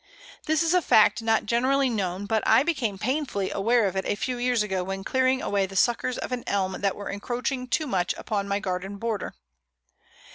[0.47, 4.15] This is a fact not generally known, but I became painfully aware of it a
[4.15, 7.85] few years ago when clearing away the suckers of an Elm that were encroaching too
[7.85, 9.35] much upon my garden border.